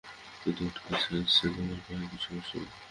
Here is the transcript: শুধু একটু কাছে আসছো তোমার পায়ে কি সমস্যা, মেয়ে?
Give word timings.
শুধু 0.41 0.61
একটু 0.67 0.81
কাছে 0.87 1.09
আসছো 1.19 1.45
তোমার 1.55 1.79
পায়ে 1.85 2.05
কি 2.11 2.17
সমস্যা, 2.25 2.55
মেয়ে? 2.59 2.71